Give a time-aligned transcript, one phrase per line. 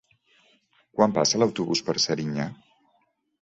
[0.99, 2.49] Quan passa l'autobús per Serinyà?